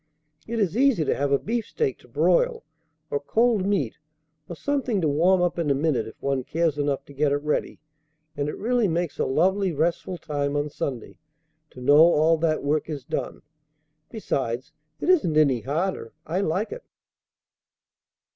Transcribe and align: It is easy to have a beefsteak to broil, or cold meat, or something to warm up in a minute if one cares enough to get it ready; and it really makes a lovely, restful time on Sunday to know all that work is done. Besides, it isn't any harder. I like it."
It 0.47 0.57
is 0.59 0.75
easy 0.75 1.05
to 1.05 1.13
have 1.13 1.31
a 1.31 1.37
beefsteak 1.37 1.99
to 1.99 2.07
broil, 2.07 2.63
or 3.11 3.19
cold 3.19 3.67
meat, 3.67 3.99
or 4.49 4.55
something 4.55 4.99
to 4.99 5.07
warm 5.07 5.43
up 5.43 5.59
in 5.59 5.69
a 5.69 5.75
minute 5.75 6.07
if 6.07 6.19
one 6.23 6.43
cares 6.43 6.79
enough 6.79 7.05
to 7.05 7.13
get 7.13 7.31
it 7.31 7.43
ready; 7.43 7.79
and 8.35 8.49
it 8.49 8.57
really 8.57 8.87
makes 8.87 9.19
a 9.19 9.25
lovely, 9.25 9.71
restful 9.71 10.17
time 10.17 10.55
on 10.55 10.69
Sunday 10.71 11.19
to 11.69 11.81
know 11.81 11.99
all 11.99 12.37
that 12.39 12.63
work 12.63 12.89
is 12.89 13.05
done. 13.05 13.43
Besides, 14.09 14.71
it 14.99 15.07
isn't 15.07 15.37
any 15.37 15.59
harder. 15.61 16.13
I 16.25 16.39
like 16.41 16.71
it." 16.71 16.81